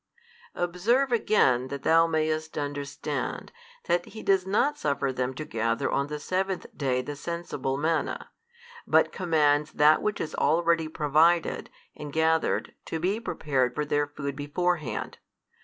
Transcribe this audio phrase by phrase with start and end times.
[0.55, 3.51] Observe again, that thou mayest understand,
[3.83, 8.31] that He does not suffer them to gather on the seventh day the sensible manna,
[8.87, 14.35] but commands that which is already provided and gathered to be prepared for their food
[14.35, 15.19] beforehand.